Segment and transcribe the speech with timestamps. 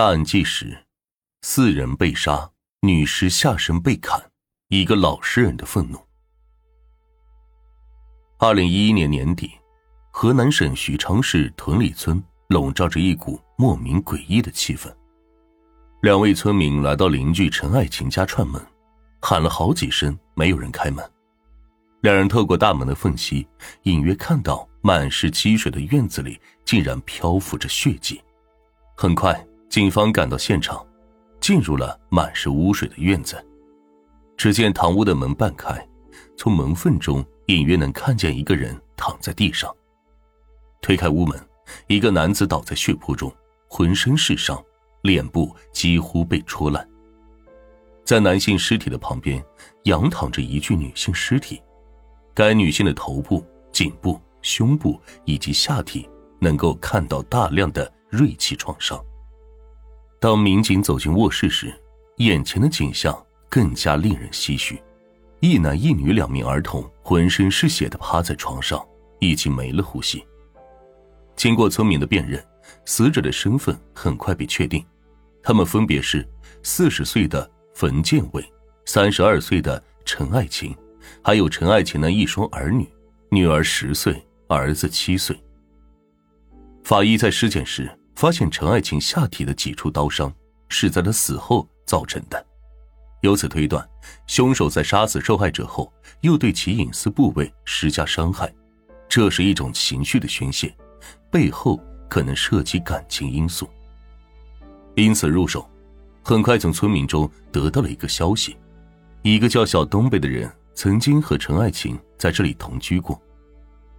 [0.00, 0.82] 大案纪实：
[1.42, 4.18] 四人被杀，女尸下身被砍，
[4.68, 5.98] 一个老实人的愤怒。
[8.38, 9.50] 二零一一年年底，
[10.10, 12.18] 河南省许昌市屯里村
[12.48, 14.90] 笼罩着一股莫名诡异的气氛。
[16.00, 18.58] 两位村民来到邻居陈爱琴家串门，
[19.20, 21.04] 喊了好几声，没有人开门。
[22.00, 23.46] 两人透过大门的缝隙，
[23.82, 28.18] 隐约看到满是积水的院子里竟然漂浮着血迹。
[28.96, 30.84] 很快，警方赶到现场，
[31.40, 33.40] 进入了满是污水的院子。
[34.36, 35.88] 只见堂屋的门半开，
[36.36, 39.72] 从门缝中隐约能看见一个人躺在地上。
[40.82, 41.40] 推开屋门，
[41.86, 43.32] 一个男子倒在血泊中，
[43.68, 44.60] 浑身是伤，
[45.02, 46.84] 脸部几乎被戳烂。
[48.04, 49.40] 在男性尸体的旁边，
[49.84, 51.62] 仰躺着一具女性尸体。
[52.34, 56.08] 该女性的头部、颈部、胸部以及下体
[56.40, 59.00] 能够看到大量的锐器创伤。
[60.20, 61.72] 当民警走进卧室时，
[62.18, 64.78] 眼前的景象更加令人唏嘘：
[65.40, 68.86] 一男一女两名儿童浑身是血的趴在床上，
[69.18, 70.22] 已经没了呼吸。
[71.36, 72.38] 经过村民的辨认，
[72.84, 74.84] 死者的身份很快被确定，
[75.42, 76.28] 他们分别是
[76.62, 78.44] 四十岁的冯建伟、
[78.84, 80.76] 三十二岁的陈爱琴。
[81.24, 82.86] 还有陈爱琴的一双儿女，
[83.30, 85.34] 女儿十岁，儿子七岁。
[86.84, 90.32] 法医在尸检时发现陈爱琴下体的几处刀伤
[90.68, 92.44] 是在她死后造成的，
[93.22, 93.88] 由此推断，
[94.26, 98.52] 凶手在杀死受害者后又对其隐私部位施加伤害，
[99.08, 100.74] 这是一种情绪的宣泄，
[101.30, 103.68] 背后可能涉及感情因素。
[104.96, 105.68] 因此入手，
[106.22, 108.56] 很快从村民中得到了一个消息，
[109.22, 110.50] 一个叫小东北的人。
[110.72, 113.20] 曾经和陈爱琴在这里同居过，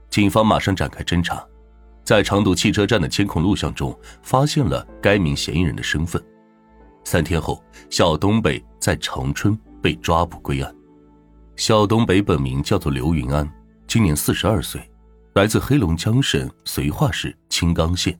[0.10, 1.46] 警方马上展开侦查，
[2.04, 6.22] 在长途汽车站的监控录像中发现了该名嫌疑人的身份。
[7.04, 10.76] 三天后，小东北在长春被抓捕归案。
[11.56, 13.50] 小东北本名叫做刘云安，
[13.88, 14.82] 今年四十二岁，
[15.34, 18.20] 来自黑龙江省绥化市青冈县。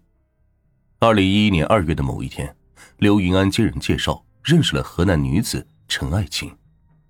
[1.00, 2.56] 二零一一年二月的某一天，
[2.98, 6.52] 刘云安经人介绍认识了河南女子陈爱琴。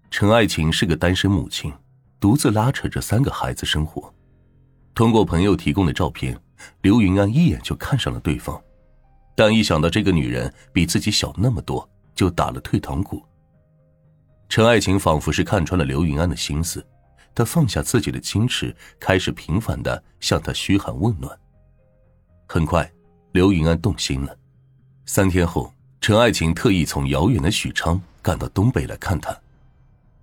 [0.09, 1.72] 陈爱琴是个单身母亲，
[2.20, 4.14] 独自拉扯着三个孩子生活。
[4.94, 6.38] 通过朋友提供的照片，
[6.82, 8.62] 刘云安一眼就看上了对方，
[9.36, 13.24] 但一想到这个女人比自己小那么多，就打了退堂鼓。
[14.50, 16.86] 陈爱琴仿佛是看穿了刘云安的心思，
[17.34, 21.38] 她放下自己的矜持，开始频繁的向他嘘寒问暖。
[22.48, 22.92] 很快，
[23.32, 24.38] 刘云安动心了。
[25.06, 29.34] 三天后，陈爱琴特意从遥远的许昌赶到东北来看他。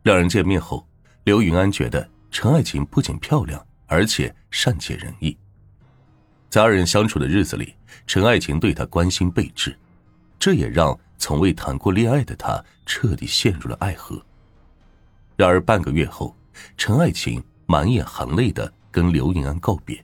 [0.03, 0.87] 两人见面后，
[1.25, 5.37] 刘云安觉得陈爱琴不仅漂亮，而且善解人意。
[6.50, 7.75] 在二人相处的日子里，
[8.06, 9.76] 陈爱琴对他关心备至，
[10.38, 14.20] 这也让从未谈过恋爱的他彻底陷入了爱河。
[15.36, 16.34] 然而半个月后，
[16.76, 20.03] 陈爱琴满眼含泪的跟刘云安告别，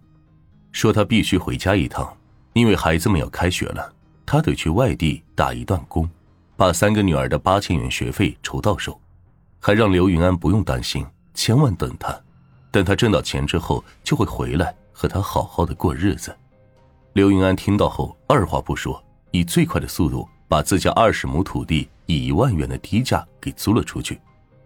[0.71, 2.15] 说他必须回家一趟，
[2.53, 3.93] 因为孩子们要开学了，
[4.27, 6.09] 他得去外地打一段工，
[6.57, 9.01] 把三个女儿的八千元学费筹到手。
[9.61, 12.15] 还让刘云安不用担心，千万等他，
[12.71, 16.35] 等他挣到钱之后就会回来和他好好的过日子。
[17.13, 24.19] 刘云安听到后，二话不说，以最快的速度把自家二十亩土地以一万元的低价给租了出去，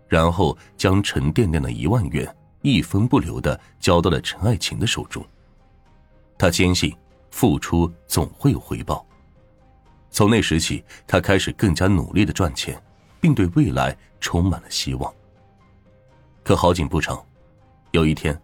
[0.07, 5.25] 然后将沉甸甸的一万元一分不留的交到了陈爱琴的手中。
[6.39, 6.95] 他坚信，
[7.31, 9.05] 付出总会有回报。
[10.11, 12.81] 从那时起，他开始更加努力的赚钱。
[13.21, 15.13] 并对未来充满了希望。
[16.45, 17.21] 可好景不长，
[17.91, 18.41] 有一天，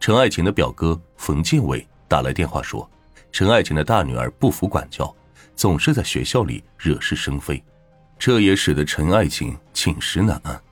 [0.00, 2.86] 陈爱琴的表哥冯建伟打来电话说，
[3.32, 5.10] 陈爱琴的大女儿不服管教，
[5.56, 7.64] 总是在学校里惹是生非，
[8.18, 10.62] 这也使得陈爱琴寝食难安。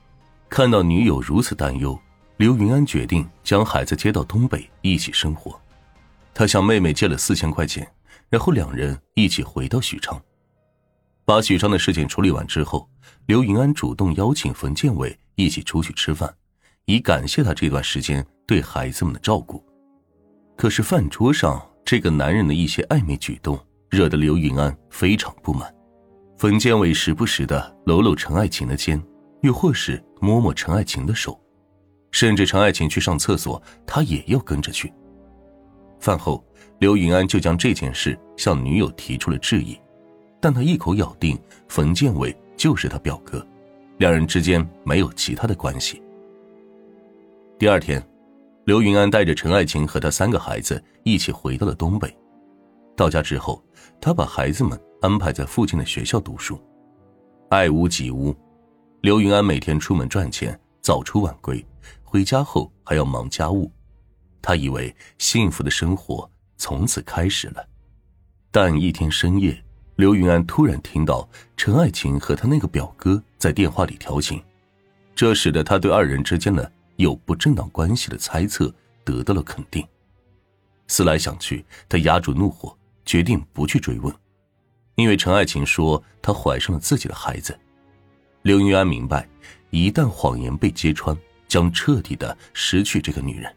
[0.47, 1.99] 看到女友如此担忧，
[2.37, 5.59] 刘云安决定将孩子接到东北一起生活。
[6.35, 7.91] 他向妹妹借了四千块钱，
[8.29, 10.21] 然后两人一起回到许昌。
[11.25, 12.87] 把许昌的事情处理完之后，
[13.25, 16.31] 刘云安主动邀请冯建伟一起出去吃饭，
[16.85, 19.65] 以感谢他这段时间对孩子们的照顾。
[20.55, 23.59] 可是饭桌上这个男人的一些暧昧举动，
[23.89, 25.73] 惹得刘云安非常不满。
[26.37, 29.01] 冯建伟时不时的搂搂陈爱琴的肩，
[29.41, 31.39] 又或是摸摸陈爱琴的手，
[32.11, 34.91] 甚至陈爱琴去上厕所，他也要跟着去。
[35.99, 36.43] 饭后，
[36.79, 39.77] 刘云安就将这件事向女友提出了质疑。
[40.41, 41.39] 但他一口咬定
[41.69, 43.45] 冯建伟就是他表哥，
[43.99, 46.01] 两人之间没有其他的关系。
[47.57, 48.05] 第二天，
[48.65, 52.15] 刘云安带着陈爱琴和他三个孩子一起回到了东北。
[52.95, 53.61] 到家之后，
[53.99, 56.57] 他把孩子们安排在附近的学校读书。
[57.49, 58.33] 爱屋及乌，
[59.01, 61.65] 刘云安每天出门赚钱，早出晚归，
[62.03, 63.69] 回家后还要忙家务。
[64.41, 67.65] 他以为幸福的生活从此开始了，
[68.49, 69.61] 但一天深夜，
[69.97, 71.27] 刘云安突然听到
[71.57, 74.41] 陈爱琴和他那个表哥在电话里调情，
[75.13, 78.73] 这使得他对二人之间的有不正当关系的猜测
[79.03, 79.85] 得到了肯定。
[80.87, 84.13] 思来想去，他压住怒火，决定不去追问，
[84.95, 87.57] 因为陈爱琴说她怀上了自己的孩子。
[88.43, 89.27] 刘云安明白，
[89.69, 91.17] 一旦谎言被揭穿，
[91.47, 93.53] 将彻底的失去这个女人。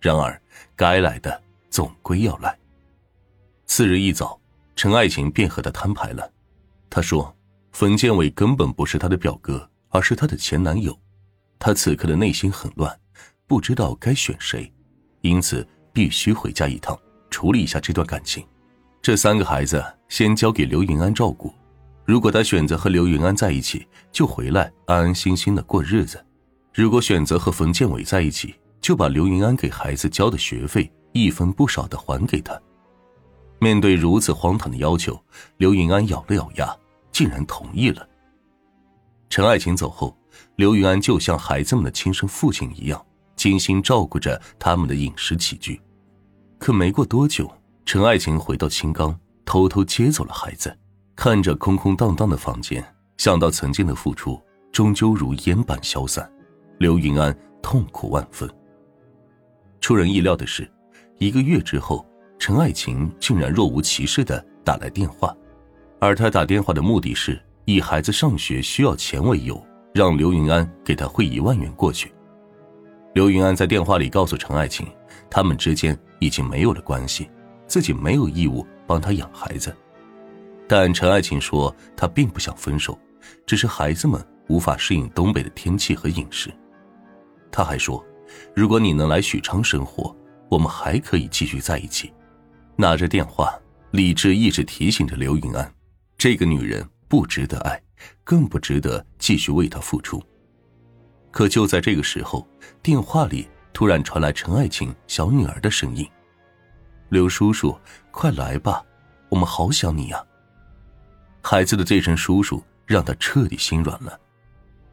[0.00, 0.40] 然而，
[0.74, 2.58] 该来的总归要来。
[3.66, 4.40] 次日一早，
[4.74, 6.32] 陈爱琴便和他摊牌了。
[6.88, 7.36] 他说
[7.72, 10.98] ：“冯建伟根本不是他的表哥，而是他的前男友。
[11.58, 12.98] 他此刻的内心很乱，
[13.46, 14.72] 不知道该选谁，
[15.20, 15.66] 因此。”
[15.96, 16.94] 必须回家一趟，
[17.30, 18.46] 处理一下这段感情。
[19.00, 21.50] 这三个孩子先交给刘云安照顾。
[22.04, 26.18] 如果他选择和刘云安在一起，就回来安安心心的过日子；
[26.74, 32.60] 如果选择和冯建伟在一起，就把刘云安给孩子交的学费一分不少的还给他。
[33.58, 35.18] 面对如此荒唐的要求，
[35.56, 36.76] 刘云安咬了咬牙，
[37.10, 38.06] 竟然同意了。
[39.28, 40.16] 陈爱琴走后，
[40.56, 45.80] 刘云安就像孩子们的亲生父亲一样，精心照顾着他们的饮食起居。
[46.58, 47.50] 可没过多久，
[47.84, 50.74] 陈爱琴回到青冈，偷偷接走了孩子。
[51.14, 52.84] 看着空空荡荡的房间，
[53.16, 54.40] 想到曾经的付出
[54.70, 56.30] 终究如烟般消散，
[56.78, 58.48] 刘云安痛苦万分。
[59.80, 60.70] 出人意料的是，
[61.18, 62.06] 一个月之后，
[62.38, 65.34] 陈爱琴竟然若无其事的打来电话，
[66.00, 69.60] 而她打电话的目的是以孩子上学需要钱为由，
[69.92, 72.12] 让刘云安给他汇一万元过去。
[73.12, 74.86] 刘云安在电话里告诉陈爱琴。
[75.28, 77.28] 他们之间已经没有了关系，
[77.66, 79.74] 自己没有义务帮他养孩子。
[80.68, 82.96] 但陈爱琴说，她并不想分手，
[83.44, 86.52] 只是孩子们无法适应东北的天气和饮食。
[87.50, 88.04] 他还说，
[88.54, 90.14] 如果你能来许昌生活，
[90.48, 92.12] 我们还可以继续在一起。
[92.76, 93.52] 拿着电话，
[93.90, 95.68] 李志一直提醒着刘云安，
[96.16, 97.82] 这个女人不值得爱，
[98.24, 100.22] 更不值得继续为他付出。
[101.30, 102.46] 可就在这个时候，
[102.82, 103.48] 电话里。
[103.72, 106.10] 突然传来陈爱琴小女儿的声音
[107.12, 107.78] ：“刘叔叔，
[108.10, 108.82] 快来吧，
[109.28, 110.24] 我们好想你呀。”
[111.44, 114.18] 孩子的这声“叔叔”让他彻底心软了，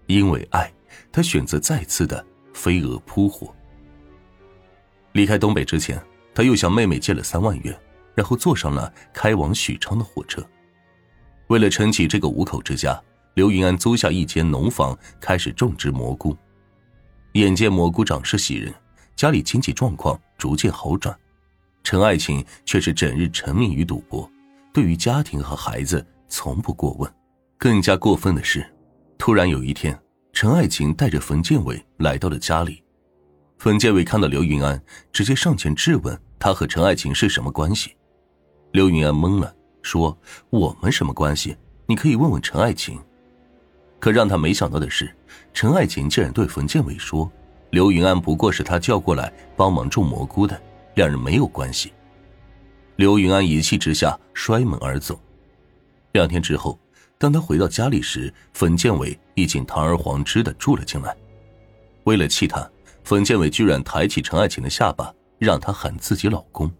[0.07, 0.69] 因为爱，
[1.13, 3.55] 他选择再次的飞蛾扑火。
[5.13, 5.97] 离开东北之前，
[6.35, 7.73] 他又向妹妹借了三万元，
[8.13, 10.45] 然后坐上了开往许昌的火车。
[11.53, 12.99] 为了撑起这个五口之家，
[13.35, 16.35] 刘云安租下一间农房，开始种植蘑菇。
[17.33, 18.73] 眼见蘑菇长势喜人，
[19.15, 21.15] 家里经济状况逐渐好转，
[21.83, 24.27] 陈爱琴却是整日沉迷于赌博，
[24.73, 27.13] 对于家庭和孩子从不过问。
[27.55, 28.67] 更加过分的是，
[29.19, 29.95] 突然有一天，
[30.31, 32.83] 陈爱琴带着冯建伟来到了家里。
[33.59, 37.95] 冯建伟看到刘云安，直接上前质问他和陈爱琴是什么关系。
[38.71, 40.17] 刘云安懵了，说
[40.49, 41.55] ：“我们什么关系？
[41.85, 42.97] 你可以问问陈爱琴。”
[43.99, 45.15] 可让他没想到的是，
[45.53, 47.31] 陈爱琴竟然对冯建伟说
[47.69, 50.59] ：“刘云安不过是他叫过来帮忙种蘑菇的，
[50.95, 51.93] 两人没有关系。”
[52.97, 55.19] 刘云安一气之下摔门而走。
[56.11, 56.77] 两天之后，
[57.17, 61.15] 当他回到家里时，冯建伟已经堂而皇之的住了进来。
[62.03, 62.69] 为了气他，
[63.03, 66.71] 冯建伟居然抬起陈爱琴的下巴，让他喊自己老公。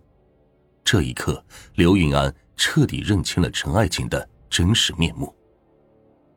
[0.84, 1.44] 这一刻，
[1.76, 5.34] 刘云安彻底认清了陈爱琴的真实面目。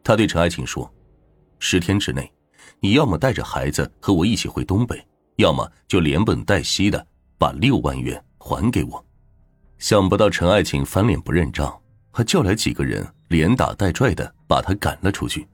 [0.03, 0.93] 他对陈爱琴说
[1.59, 2.33] ：“十天之内，
[2.81, 5.05] 你要么带着孩子和我一起回东北，
[5.37, 7.07] 要么就连本带息的
[7.39, 9.05] 把六万元还给我。”
[9.79, 11.79] 想不到陈爱琴翻脸不认账，
[12.11, 15.47] 还叫来几个人连打带拽的把他赶了出去。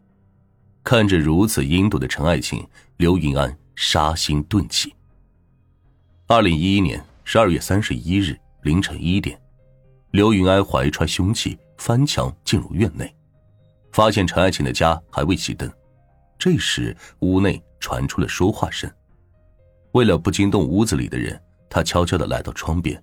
[0.84, 2.64] 看着如此阴毒的陈爱琴，
[2.98, 4.94] 刘云安杀心顿起。
[6.28, 9.40] 二零一一年十二月三十一日凌晨一点，
[10.12, 13.10] 刘云安怀揣凶器翻墙进入院内。
[13.92, 15.70] 发现陈爱琴的家还未熄灯，
[16.38, 18.90] 这时屋内传出了说话声。
[19.92, 23.02] 为了不惊动屋子里的人，他悄悄的来到窗边，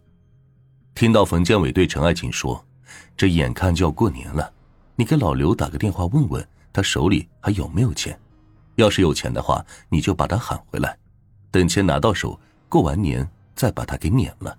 [0.94, 2.64] 听到冯建伟对陈爱琴说
[3.18, 4.54] ：“这眼看就要过年了，
[4.96, 8.20] 你给老刘打个电话问问他手里还有没有钱，
[8.76, 10.96] 要是有钱的话，你就把他喊回来，
[11.50, 14.56] 等钱拿到手，过完年再把他给撵了。”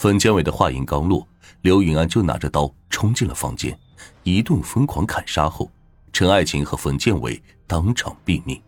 [0.00, 1.28] 冯建伟的话音刚落，
[1.60, 3.78] 刘云安就拿着刀冲进了房间。
[4.22, 5.70] 一顿疯狂砍杀后，
[6.10, 8.58] 陈爱琴和冯建伟当场毙命。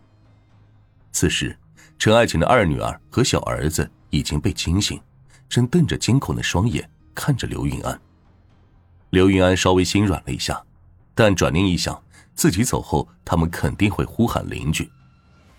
[1.11, 1.57] 此时，
[1.97, 5.01] 陈爱琴的二女儿和小儿子已经被惊醒，
[5.49, 7.99] 正瞪着惊恐的双眼看着刘云安。
[9.09, 10.63] 刘云安稍微心软了一下，
[11.15, 11.99] 但转念一想，
[12.35, 14.87] 自己走后他们肯定会呼喊邻居。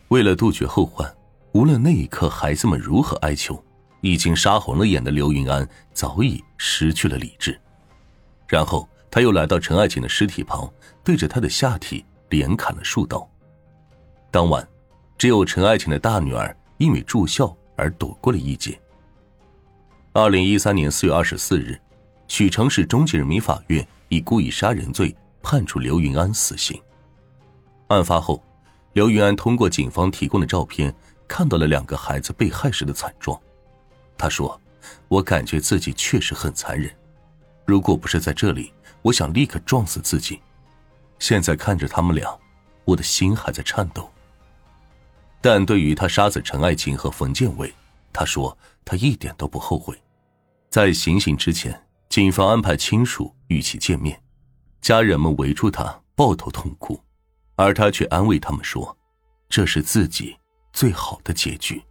[0.06, 1.12] 为了杜绝后患，
[1.50, 3.60] 无论那一刻孩子们如何哀求，
[4.04, 7.58] 已经杀红了眼的刘云安早已失去了理智。
[8.46, 10.70] 然后他又来到陈爱琴的尸体旁，
[11.02, 13.26] 对着她的下体连砍了数刀。
[14.30, 14.68] 当晚，
[15.16, 18.78] 只有陈爱琴的大女儿因为住校而躲过了一劫。
[20.12, 21.80] 二零一三年四月二十四日，
[22.28, 26.78] 许城市中级人民法院以故意杀人罪判处刘云安死刑。
[27.86, 28.44] 案发后，
[28.92, 30.94] 刘云安通过警方提供的照片，
[31.26, 33.40] 看到了两个孩子被害时的惨状。
[34.16, 34.60] 他说
[35.08, 36.90] ：“我感觉自己确实很残忍，
[37.64, 40.40] 如果不是在这里，我想立刻撞死自己。
[41.18, 42.38] 现在看着他们俩，
[42.84, 44.10] 我的心还在颤抖。”
[45.40, 47.72] 但对于他杀死陈爱琴和冯建伟，
[48.12, 49.94] 他说他一点都不后悔。
[50.70, 51.78] 在行刑之前，
[52.08, 54.18] 警方安排亲属与其见面，
[54.80, 56.98] 家人们围住他抱头痛哭，
[57.56, 58.96] 而他却安慰他们说
[59.50, 60.36] ：“这是自己
[60.72, 61.82] 最好的结局。”